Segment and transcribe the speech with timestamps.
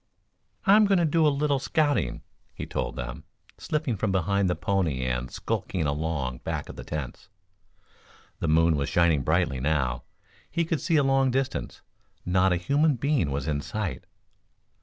[0.65, 2.23] "I'm going to do a little scouting,"
[2.55, 3.23] he told them,
[3.59, 7.29] slipping from behind the pony and skulking along back of the tents.
[8.39, 10.01] The moon was shining brightly now.
[10.49, 11.81] He could see a long distance.
[12.25, 14.05] Not a human being was in sight.